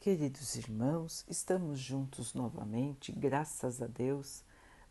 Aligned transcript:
Queridos 0.00 0.56
irmãos, 0.56 1.26
estamos 1.28 1.78
juntos 1.78 2.32
novamente, 2.32 3.12
graças 3.12 3.82
a 3.82 3.86
Deus. 3.86 4.42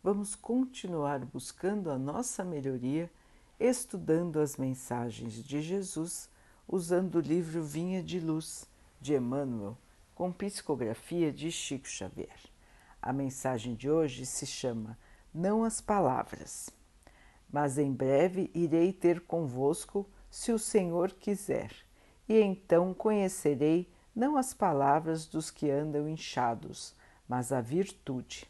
Vamos 0.03 0.35
continuar 0.35 1.25
buscando 1.25 1.89
a 1.89 1.97
nossa 1.97 2.43
melhoria, 2.43 3.09
estudando 3.59 4.39
as 4.39 4.55
mensagens 4.55 5.43
de 5.43 5.63
Jesus, 5.63 6.29
usando 6.67 7.15
o 7.15 7.21
livro 7.21 7.63
Vinha 7.63 8.03
de 8.03 8.19
Luz, 8.19 8.67
de 9.01 9.15
Emmanuel, 9.15 9.75
com 10.13 10.31
psicografia 10.31 11.33
de 11.33 11.51
Chico 11.51 11.87
Xavier. 11.87 12.39
A 13.01 13.11
mensagem 13.11 13.73
de 13.73 13.89
hoje 13.89 14.27
se 14.27 14.45
chama 14.45 14.95
Não 15.33 15.63
as 15.63 15.81
Palavras, 15.81 16.69
mas 17.51 17.79
em 17.79 17.91
breve 17.91 18.51
irei 18.53 18.93
ter 18.93 19.21
convosco, 19.21 20.07
se 20.29 20.51
o 20.51 20.59
Senhor 20.59 21.13
quiser, 21.13 21.71
e 22.27 22.39
então 22.39 22.93
conhecerei 22.93 23.89
não 24.19 24.35
as 24.35 24.53
palavras 24.53 25.25
dos 25.25 25.49
que 25.49 25.71
andam 25.71 26.05
inchados, 26.05 26.93
mas 27.25 27.53
a 27.53 27.61
virtude. 27.61 28.45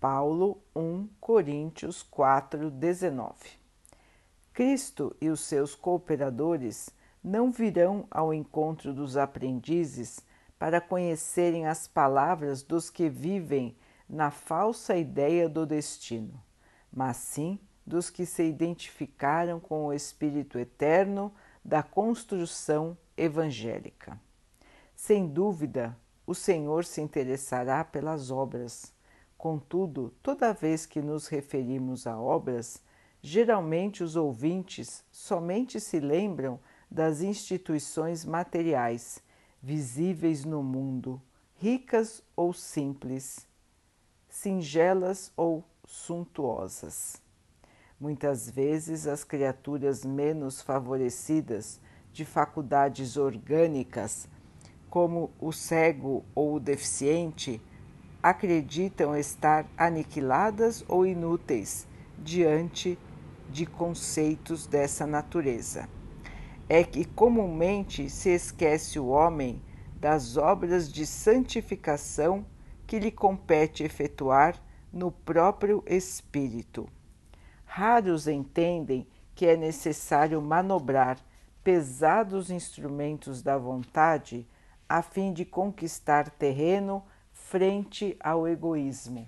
Paulo 0.00 0.60
1 0.74 1.08
Coríntios 1.20 2.02
4, 2.02 2.68
19. 2.68 3.32
Cristo 4.52 5.14
e 5.20 5.28
os 5.28 5.38
seus 5.38 5.76
cooperadores 5.76 6.90
não 7.22 7.52
virão 7.52 8.08
ao 8.10 8.34
encontro 8.34 8.92
dos 8.92 9.16
aprendizes 9.16 10.18
para 10.58 10.80
conhecerem 10.80 11.68
as 11.68 11.86
palavras 11.86 12.64
dos 12.64 12.90
que 12.90 13.08
vivem 13.08 13.76
na 14.08 14.32
falsa 14.32 14.96
ideia 14.96 15.48
do 15.48 15.64
destino, 15.64 16.42
mas 16.92 17.18
sim 17.18 17.60
dos 17.86 18.10
que 18.10 18.26
se 18.26 18.42
identificaram 18.42 19.60
com 19.60 19.86
o 19.86 19.92
Espírito 19.92 20.58
eterno 20.58 21.32
da 21.64 21.84
construção 21.84 22.98
evangélica. 23.16 24.18
Sem 25.00 25.28
dúvida, 25.28 25.96
o 26.26 26.34
Senhor 26.34 26.84
se 26.84 27.00
interessará 27.00 27.84
pelas 27.84 28.32
obras. 28.32 28.92
Contudo, 29.38 30.12
toda 30.20 30.52
vez 30.52 30.86
que 30.86 31.00
nos 31.00 31.28
referimos 31.28 32.04
a 32.04 32.20
obras, 32.20 32.82
geralmente 33.22 34.02
os 34.02 34.16
ouvintes 34.16 35.04
somente 35.12 35.78
se 35.78 36.00
lembram 36.00 36.58
das 36.90 37.20
instituições 37.20 38.24
materiais, 38.24 39.22
visíveis 39.62 40.44
no 40.44 40.64
mundo, 40.64 41.22
ricas 41.54 42.20
ou 42.34 42.52
simples, 42.52 43.46
singelas 44.28 45.32
ou 45.36 45.64
suntuosas. 45.86 47.22
Muitas 48.00 48.50
vezes 48.50 49.06
as 49.06 49.22
criaturas 49.22 50.04
menos 50.04 50.60
favorecidas 50.60 51.80
de 52.12 52.24
faculdades 52.24 53.16
orgânicas 53.16 54.28
como 54.90 55.30
o 55.38 55.52
cego 55.52 56.24
ou 56.34 56.54
o 56.54 56.60
deficiente, 56.60 57.60
acreditam 58.22 59.16
estar 59.16 59.66
aniquiladas 59.76 60.84
ou 60.88 61.06
inúteis 61.06 61.86
diante 62.18 62.98
de 63.50 63.64
conceitos 63.64 64.66
dessa 64.66 65.06
natureza. 65.06 65.88
É 66.68 66.84
que 66.84 67.04
comumente 67.04 68.10
se 68.10 68.30
esquece 68.30 68.98
o 68.98 69.08
homem 69.08 69.62
das 69.94 70.36
obras 70.36 70.92
de 70.92 71.06
santificação 71.06 72.44
que 72.86 72.98
lhe 72.98 73.10
compete 73.10 73.82
efetuar 73.82 74.60
no 74.92 75.10
próprio 75.10 75.82
espírito. 75.86 76.88
Raros 77.64 78.26
entendem 78.26 79.06
que 79.34 79.46
é 79.46 79.56
necessário 79.56 80.40
manobrar 80.40 81.18
pesados 81.62 82.50
instrumentos 82.50 83.42
da 83.42 83.58
vontade 83.58 84.46
a 84.88 85.02
fim 85.02 85.32
de 85.32 85.44
conquistar 85.44 86.30
terreno 86.30 87.04
frente 87.32 88.16
ao 88.20 88.48
egoísmo. 88.48 89.26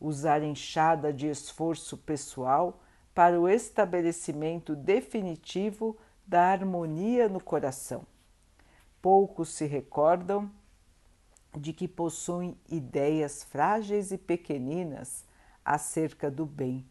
Usar 0.00 0.42
enxada 0.42 1.12
de 1.12 1.28
esforço 1.28 1.96
pessoal 1.98 2.80
para 3.14 3.38
o 3.38 3.48
estabelecimento 3.48 4.74
definitivo 4.74 5.96
da 6.26 6.46
harmonia 6.46 7.28
no 7.28 7.42
coração. 7.42 8.06
Poucos 9.02 9.50
se 9.50 9.66
recordam 9.66 10.50
de 11.56 11.72
que 11.72 11.88
possuem 11.88 12.56
ideias 12.68 13.42
frágeis 13.42 14.12
e 14.12 14.16
pequeninas 14.16 15.24
acerca 15.64 16.30
do 16.30 16.46
bem 16.46 16.86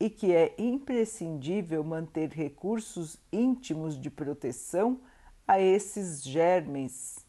e 0.00 0.08
que 0.08 0.32
é 0.32 0.54
imprescindível 0.58 1.82
manter 1.82 2.30
recursos 2.30 3.18
íntimos 3.32 4.00
de 4.00 4.10
proteção 4.10 5.00
a 5.48 5.58
esses 5.58 6.22
germes 6.22 7.26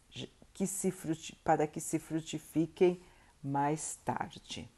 que 0.53 0.67
se 0.67 0.93
para 1.41 1.65
que 1.65 1.79
se 1.79 1.97
frutifiquem 1.97 2.99
mais 3.41 3.95
tarde. 4.03 4.69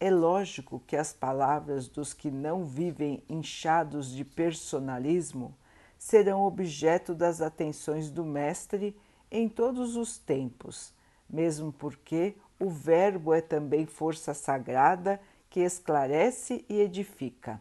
É 0.00 0.10
lógico 0.10 0.82
que 0.84 0.96
as 0.96 1.12
palavras 1.12 1.86
dos 1.86 2.12
que 2.12 2.28
não 2.28 2.64
vivem 2.64 3.22
inchados 3.28 4.10
de 4.10 4.24
personalismo 4.24 5.56
serão 5.96 6.44
objeto 6.44 7.14
das 7.14 7.40
atenções 7.40 8.10
do 8.10 8.24
Mestre 8.24 8.96
em 9.30 9.48
todos 9.48 9.94
os 9.94 10.18
tempos, 10.18 10.92
mesmo 11.30 11.72
porque 11.72 12.34
o 12.58 12.68
Verbo 12.68 13.32
é 13.32 13.40
também 13.40 13.86
força 13.86 14.34
sagrada 14.34 15.20
que 15.48 15.60
esclarece 15.60 16.64
e 16.68 16.80
edifica. 16.80 17.60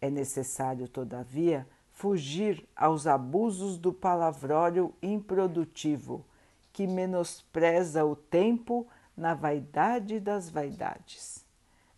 É 0.00 0.10
necessário, 0.10 0.88
todavia, 0.88 1.66
fugir 1.96 2.68
aos 2.76 3.06
abusos 3.06 3.78
do 3.78 3.90
palavrório 3.90 4.94
improdutivo, 5.02 6.26
que 6.70 6.86
menospreza 6.86 8.04
o 8.04 8.14
tempo 8.14 8.86
na 9.16 9.32
vaidade 9.32 10.20
das 10.20 10.50
vaidades. 10.50 11.42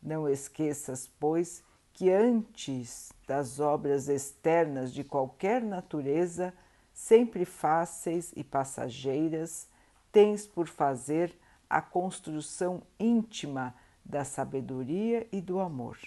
Não 0.00 0.28
esqueças, 0.28 1.10
pois, 1.18 1.64
que 1.92 2.12
antes 2.12 3.12
das 3.26 3.58
obras 3.58 4.08
externas 4.08 4.94
de 4.94 5.02
qualquer 5.02 5.60
natureza, 5.64 6.54
sempre 6.94 7.44
fáceis 7.44 8.32
e 8.36 8.44
passageiras, 8.44 9.68
tens 10.12 10.46
por 10.46 10.68
fazer 10.68 11.36
a 11.68 11.82
construção 11.82 12.82
íntima 13.00 13.74
da 14.04 14.24
sabedoria 14.24 15.26
e 15.32 15.40
do 15.40 15.58
amor, 15.58 15.98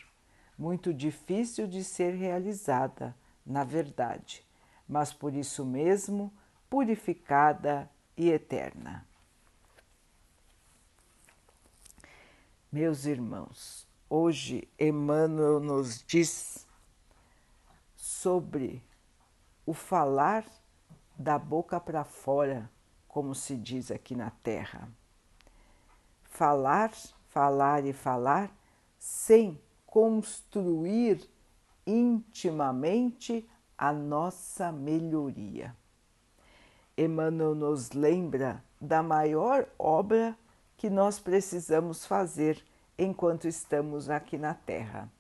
muito 0.58 0.94
difícil 0.94 1.68
de 1.68 1.84
ser 1.84 2.14
realizada 2.14 3.14
na 3.52 3.64
verdade, 3.64 4.46
mas 4.88 5.14
por 5.14 5.34
isso 5.34 5.66
mesmo 5.66 6.34
purificada 6.70 7.90
e 8.16 8.30
eterna. 8.30 9.06
Meus 12.72 13.06
irmãos, 13.06 13.86
hoje 14.10 14.68
Emmanuel 14.80 15.60
nos 15.60 16.02
diz 16.02 16.66
sobre 17.98 18.82
o 19.66 19.74
falar 19.74 20.46
da 21.18 21.38
boca 21.38 21.80
para 21.80 22.06
fora, 22.06 22.72
como 23.06 23.36
se 23.36 23.58
diz 23.58 23.92
aqui 23.92 24.16
na 24.16 24.30
Terra. 24.30 24.90
Falar, 26.24 26.92
falar 27.28 27.86
e 27.86 27.92
falar 27.92 28.50
sem 28.98 29.62
construir 29.86 31.30
intimamente 31.86 33.48
a 33.78 33.92
nossa 33.92 34.72
melhoria. 34.72 35.76
Emmanuel 36.98 37.56
nos 37.56 37.92
lembra 37.92 38.64
da 38.80 39.02
maior 39.02 39.68
obra 39.78 40.38
que 40.78 40.90
nós 40.90 41.20
precisamos 41.20 42.06
fazer 42.06 42.64
enquanto 42.98 43.48
estamos 43.48 44.10
aqui 44.10 44.38
na 44.38 44.54
Terra. 44.54 45.12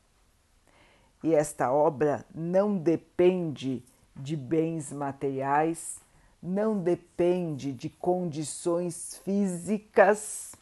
E 1.23 1.33
esta 1.33 1.71
obra 1.71 2.25
não 2.33 2.77
depende 2.77 3.83
de 4.15 4.35
bens 4.35 4.91
materiais, 4.91 5.99
não 6.41 6.79
depende 6.79 7.71
de 7.71 7.89
condições 7.89 9.19
físicas, 9.23 10.55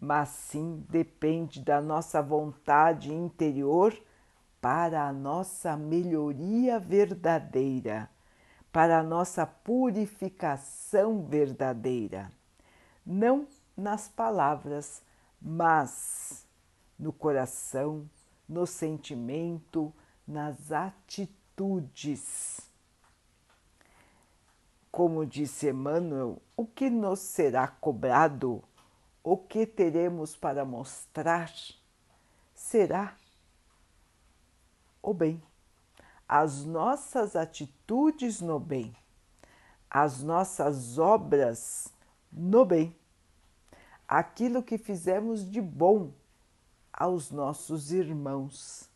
mas 0.00 0.28
sim 0.28 0.84
depende 0.88 1.60
da 1.60 1.80
nossa 1.80 2.20
vontade 2.20 3.12
interior 3.12 3.96
para 4.62 5.08
a 5.08 5.12
nossa 5.12 5.76
melhoria 5.76 6.78
verdadeira, 6.78 8.08
para 8.70 9.00
a 9.00 9.02
nossa 9.02 9.44
purificação 9.44 11.24
verdadeira, 11.24 12.30
não 13.04 13.48
nas 13.76 14.06
palavras, 14.06 15.02
mas 15.40 16.46
no 16.96 17.12
coração, 17.12 18.08
no 18.48 18.64
sentimento, 18.64 19.92
nas 20.24 20.70
atitudes. 20.70 22.60
Como 24.92 25.26
disse 25.26 25.70
Emmanuel, 25.70 26.40
o 26.56 26.64
que 26.64 26.88
nos 26.88 27.18
será 27.18 27.66
cobrado, 27.66 28.62
o 29.24 29.36
que 29.36 29.66
teremos 29.66 30.36
para 30.36 30.64
mostrar, 30.64 31.52
será 32.54 33.16
o 35.02 35.12
bem, 35.12 35.42
as 36.28 36.64
nossas 36.64 37.34
atitudes 37.34 38.40
no 38.40 38.58
bem, 38.58 38.96
as 39.90 40.22
nossas 40.22 40.96
obras 40.96 41.92
no 42.32 42.64
bem, 42.64 42.96
aquilo 44.08 44.62
que 44.62 44.78
fizemos 44.78 45.50
de 45.50 45.60
bom 45.60 46.12
aos 46.92 47.30
nossos 47.30 47.92
irmãos, 47.92 48.88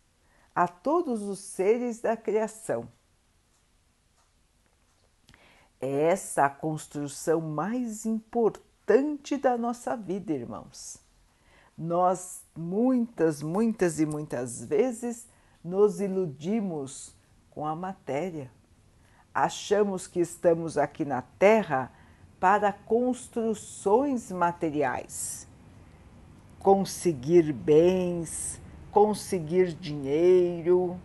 a 0.54 0.68
todos 0.68 1.22
os 1.22 1.40
seres 1.40 2.00
da 2.00 2.16
criação. 2.16 2.88
É 5.80 6.04
essa 6.04 6.46
a 6.46 6.50
construção 6.50 7.40
mais 7.40 8.06
importante 8.06 9.36
da 9.36 9.58
nossa 9.58 9.96
vida, 9.96 10.32
irmãos. 10.32 10.98
Nós 11.76 12.42
muitas, 12.56 13.42
muitas 13.42 14.00
e 14.00 14.06
muitas 14.06 14.64
vezes 14.64 15.26
nos 15.66 16.00
iludimos 16.00 17.14
com 17.50 17.66
a 17.66 17.74
matéria. 17.74 18.50
Achamos 19.34 20.06
que 20.06 20.20
estamos 20.20 20.78
aqui 20.78 21.04
na 21.04 21.22
Terra 21.22 21.92
para 22.38 22.72
construções 22.72 24.30
materiais, 24.30 25.48
conseguir 26.60 27.52
bens, 27.52 28.60
conseguir 28.92 29.74
dinheiro, 29.74 30.98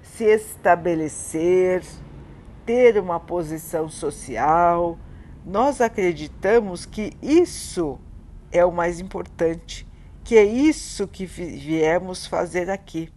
se 0.00 0.24
estabelecer, 0.24 1.82
ter 2.64 2.98
uma 2.98 3.18
posição 3.18 3.88
social. 3.88 4.96
Nós 5.44 5.80
acreditamos 5.80 6.86
que 6.86 7.12
isso 7.20 7.98
é 8.52 8.64
o 8.64 8.72
mais 8.72 9.00
importante, 9.00 9.86
que 10.22 10.36
é 10.36 10.44
isso 10.44 11.08
que 11.08 11.26
viemos 11.26 12.26
fazer 12.26 12.70
aqui, 12.70 13.12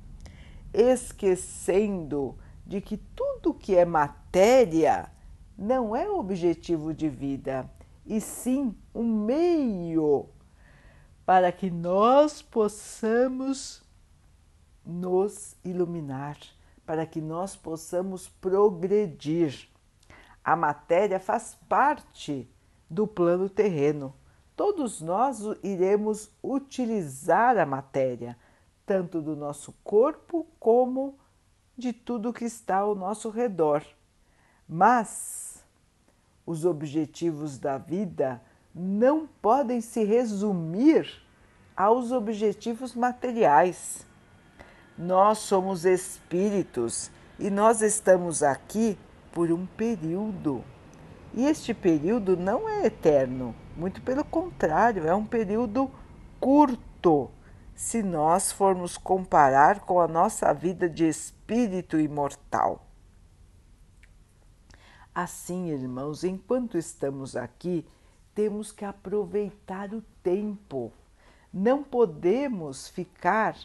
esquecendo 0.77 2.37
de 2.65 2.79
que 2.79 2.97
tudo 2.97 3.53
que 3.53 3.75
é 3.75 3.85
matéria 3.85 5.11
não 5.57 5.95
é 5.95 6.09
objetivo 6.09 6.93
de 6.93 7.09
vida, 7.09 7.69
e 8.05 8.21
sim 8.21 8.75
um 8.93 9.25
meio 9.25 10.29
para 11.25 11.51
que 11.51 11.71
nós 11.71 12.41
possamos 12.41 13.83
nos 14.85 15.57
iluminar, 15.63 16.37
para 16.85 17.05
que 17.05 17.19
nós 17.19 17.55
possamos 17.55 18.29
progredir. 18.29 19.67
A 20.43 20.55
matéria 20.55 21.19
faz 21.19 21.57
parte 21.67 22.49
do 22.89 23.05
plano 23.05 23.49
terreno 23.49 24.13
todos 24.57 25.01
nós 25.01 25.43
iremos 25.61 26.31
utilizar 26.41 27.59
a 27.59 27.65
matéria, 27.65 28.35
tanto 28.87 29.21
do 29.21 29.35
nosso 29.35 29.71
corpo 29.83 30.47
como 30.59 31.15
de 31.77 31.93
tudo 31.93 32.33
que 32.33 32.45
está 32.45 32.77
ao 32.77 32.95
nosso 32.95 33.29
redor. 33.29 33.83
Mas 34.67 35.63
os 36.45 36.65
objetivos 36.65 37.59
da 37.59 37.77
vida 37.77 38.41
não 38.73 39.27
podem 39.39 39.79
se 39.81 40.03
resumir 40.03 41.07
aos 41.75 42.11
objetivos 42.11 42.95
materiais. 42.95 44.07
Nós 44.97 45.37
somos 45.37 45.85
espíritos 45.85 47.11
e 47.37 47.51
nós 47.51 47.83
estamos 47.83 48.41
aqui 48.41 48.97
por 49.31 49.51
um 49.51 49.67
período. 49.67 50.63
E 51.35 51.45
este 51.45 51.73
período 51.73 52.35
não 52.35 52.67
é 52.67 52.87
eterno 52.87 53.53
muito 53.77 54.01
pelo 54.01 54.25
contrário, 54.25 55.07
é 55.07 55.13
um 55.13 55.23
período 55.23 55.89
curto 56.39 57.29
se 57.77 58.01
nós 58.01 58.51
formos 58.51 58.97
comparar 58.97 59.81
com 59.81 60.01
a 60.01 60.07
nossa 60.07 60.51
vida 60.51 60.89
de 60.89 61.07
espírito 61.07 61.99
imortal. 61.99 62.87
Assim, 65.13 65.67
irmãos, 65.69 66.23
enquanto 66.23 66.75
estamos 66.75 67.35
aqui, 67.35 67.87
temos 68.33 68.71
que 68.71 68.83
aproveitar 68.83 69.93
o 69.93 70.01
tempo. 70.23 70.91
Não 71.53 71.83
podemos 71.83 72.87
ficar 72.87 73.55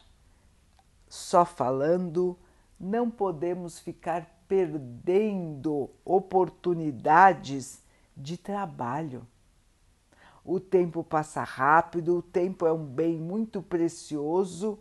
só 1.08 1.46
falando, 1.46 2.38
não 2.78 3.10
podemos 3.10 3.78
ficar 3.78 4.44
perdendo 4.46 5.88
oportunidades 6.04 7.82
de 8.14 8.36
trabalho. 8.36 9.26
O 10.44 10.58
tempo 10.58 11.04
passa 11.04 11.44
rápido, 11.44 12.16
o 12.18 12.22
tempo 12.22 12.66
é 12.66 12.72
um 12.72 12.84
bem 12.84 13.16
muito 13.18 13.62
precioso 13.62 14.78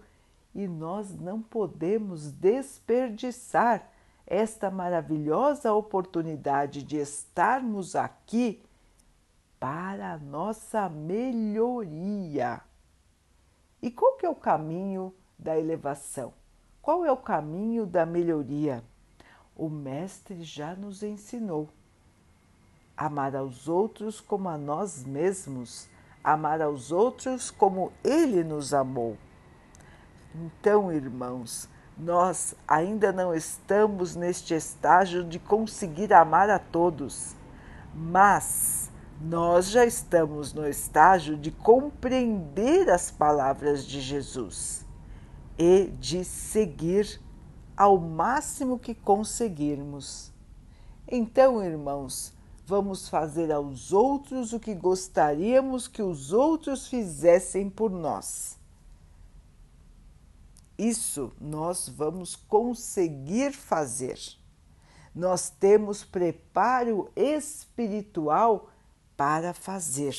e 0.55 0.67
nós 0.67 1.13
não 1.19 1.41
podemos 1.41 2.31
desperdiçar 2.31 3.87
esta 4.25 4.71
maravilhosa 4.71 5.73
oportunidade 5.73 6.83
de 6.83 6.97
estarmos 6.97 7.95
aqui 7.95 8.63
para 9.59 10.13
a 10.13 10.17
nossa 10.17 10.89
melhoria. 10.89 12.61
E 13.81 13.91
qual 13.91 14.17
que 14.17 14.25
é 14.25 14.29
o 14.29 14.35
caminho 14.35 15.13
da 15.37 15.59
elevação? 15.59 16.33
Qual 16.81 17.05
é 17.05 17.11
o 17.11 17.17
caminho 17.17 17.85
da 17.85 18.05
melhoria? 18.05 18.83
O 19.55 19.69
mestre 19.69 20.41
já 20.43 20.75
nos 20.75 21.03
ensinou 21.03 21.69
amar 23.05 23.35
aos 23.35 23.67
outros 23.67 24.21
como 24.21 24.47
a 24.47 24.59
nós 24.59 25.03
mesmos, 25.03 25.89
amar 26.23 26.61
aos 26.61 26.91
outros 26.91 27.49
como 27.49 27.91
Ele 28.03 28.43
nos 28.43 28.75
amou. 28.75 29.17
Então, 30.35 30.93
irmãos, 30.93 31.67
nós 31.97 32.53
ainda 32.67 33.11
não 33.11 33.33
estamos 33.33 34.15
neste 34.15 34.53
estágio 34.53 35.23
de 35.23 35.39
conseguir 35.39 36.13
amar 36.13 36.47
a 36.51 36.59
todos, 36.59 37.35
mas 37.91 38.91
nós 39.19 39.71
já 39.71 39.83
estamos 39.83 40.53
no 40.53 40.67
estágio 40.67 41.35
de 41.35 41.49
compreender 41.49 42.87
as 42.87 43.09
palavras 43.09 43.83
de 43.83 43.99
Jesus 43.99 44.85
e 45.57 45.91
de 45.99 46.23
seguir 46.23 47.19
ao 47.75 47.97
máximo 47.97 48.77
que 48.77 48.93
conseguirmos. 48.93 50.31
Então, 51.07 51.63
irmãos, 51.63 52.39
vamos 52.71 53.09
fazer 53.09 53.51
aos 53.51 53.91
outros 53.91 54.53
o 54.53 54.59
que 54.59 54.73
gostaríamos 54.73 55.89
que 55.89 56.01
os 56.01 56.31
outros 56.31 56.87
fizessem 56.87 57.69
por 57.69 57.91
nós. 57.91 58.57
Isso 60.77 61.33
nós 61.37 61.89
vamos 61.89 62.33
conseguir 62.33 63.51
fazer. 63.51 64.17
Nós 65.13 65.49
temos 65.49 66.05
preparo 66.05 67.11
espiritual 67.13 68.69
para 69.17 69.53
fazer. 69.53 70.15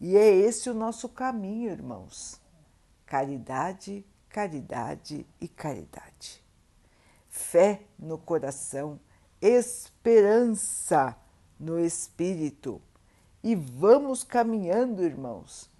E 0.00 0.16
é 0.16 0.32
esse 0.32 0.70
o 0.70 0.74
nosso 0.74 1.08
caminho, 1.08 1.72
irmãos. 1.72 2.40
Caridade, 3.04 4.06
caridade 4.28 5.26
e 5.40 5.48
caridade. 5.48 6.40
Fé 7.28 7.82
no 7.98 8.16
coração 8.16 9.00
esperança 9.40 11.16
no 11.58 11.78
espírito. 11.78 12.80
E 13.42 13.54
vamos 13.54 14.24
caminhando, 14.24 15.02
irmãos, 15.02 15.70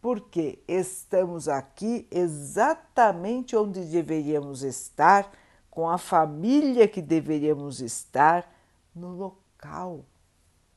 porque 0.00 0.62
estamos 0.68 1.48
aqui 1.48 2.06
exatamente 2.10 3.56
onde 3.56 3.84
deveríamos 3.84 4.62
estar, 4.62 5.30
com 5.70 5.88
a 5.88 5.96
família 5.96 6.88
que 6.88 7.00
deveríamos 7.00 7.80
estar, 7.80 8.52
no 8.94 9.10
local 9.10 10.04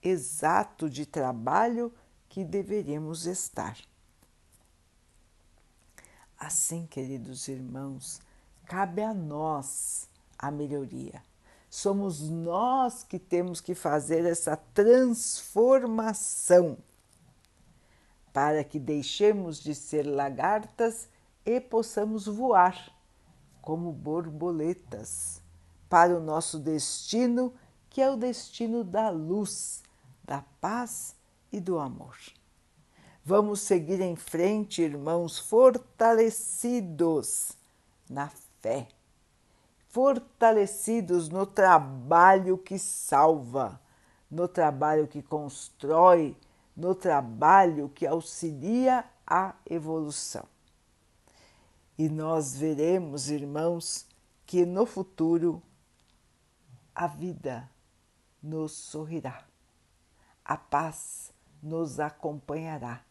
exato 0.02 0.90
de 0.90 1.06
trabalho 1.06 1.92
que 2.30 2.44
deveríamos 2.44 3.26
estar. 3.26 3.78
Assim, 6.38 6.86
queridos 6.86 7.48
irmãos, 7.48 8.20
cabe 8.66 9.02
a 9.02 9.14
nós 9.14 10.10
a 10.38 10.50
melhoria 10.50 11.22
somos 11.72 12.30
nós 12.30 13.02
que 13.02 13.18
temos 13.18 13.60
que 13.62 13.74
fazer 13.74 14.26
essa 14.26 14.58
transformação 14.58 16.78
para 18.34 18.62
que 18.62 18.78
deixemos 18.78 19.58
de 19.58 19.74
ser 19.74 20.04
lagartas 20.04 21.08
e 21.46 21.62
possamos 21.62 22.26
voar 22.26 22.94
como 23.62 23.94
borboletas 23.94 25.42
para 25.88 26.14
o 26.14 26.20
nosso 26.20 26.60
destino, 26.60 27.54
que 27.90 28.02
é 28.02 28.12
o 28.12 28.18
destino 28.18 28.84
da 28.84 29.10
luz, 29.10 29.82
da 30.26 30.44
paz 30.60 31.16
e 31.54 31.62
do 31.62 31.80
amor. 31.80 32.18
Vamos 33.24 33.62
seguir 33.62 34.02
em 34.02 34.18
frente, 34.18 34.82
irmãos, 34.82 35.40
fortalecidos 35.40 37.54
na 38.10 38.30
fé 38.62 38.90
fortalecidos 39.92 41.28
no 41.28 41.46
trabalho 41.46 42.58
que 42.58 42.80
salva, 42.80 43.80
no 44.30 44.48
trabalho 44.48 45.06
que 45.06 45.22
constrói, 45.22 46.36
no 46.76 46.96
trabalho 46.96 47.90
que 47.90 48.08
auxilia 48.08 49.04
a 49.28 49.54
evolução. 49.70 50.46
E 51.98 52.08
nós 52.08 52.56
veremos, 52.56 53.30
irmãos, 53.30 54.08
que 54.46 54.66
no 54.66 54.86
futuro 54.86 55.62
a 56.96 57.08
vida 57.08 57.70
nos 58.42 58.72
sorrirá, 58.72 59.46
a 60.44 60.56
paz 60.56 61.34
nos 61.62 62.00
acompanhará 62.00 63.04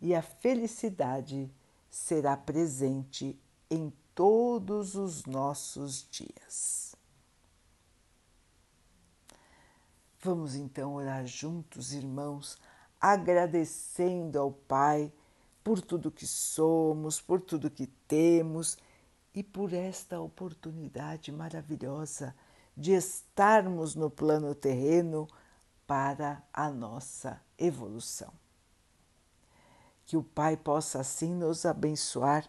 e 0.00 0.14
a 0.14 0.22
felicidade 0.22 1.52
será 1.90 2.36
presente 2.36 3.38
em 3.70 3.92
todos 4.14 4.94
os 4.94 5.24
nossos 5.24 6.06
dias. 6.10 6.94
Vamos 10.20 10.54
então 10.54 10.94
orar 10.94 11.26
juntos, 11.26 11.92
irmãos, 11.92 12.56
agradecendo 13.00 14.38
ao 14.38 14.52
Pai 14.52 15.12
por 15.64 15.80
tudo 15.80 16.12
que 16.12 16.26
somos, 16.26 17.20
por 17.20 17.40
tudo 17.40 17.70
que 17.70 17.88
temos 18.06 18.78
e 19.34 19.42
por 19.42 19.72
esta 19.72 20.20
oportunidade 20.20 21.32
maravilhosa 21.32 22.34
de 22.76 22.92
estarmos 22.92 23.94
no 23.94 24.10
plano 24.10 24.54
terreno 24.54 25.28
para 25.86 26.42
a 26.52 26.70
nossa 26.70 27.40
evolução. 27.58 28.32
Que 30.06 30.16
o 30.16 30.22
Pai 30.22 30.56
possa 30.56 31.00
assim 31.00 31.34
nos 31.34 31.66
abençoar 31.66 32.48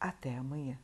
Até 0.00 0.36
amanhã. 0.36 0.78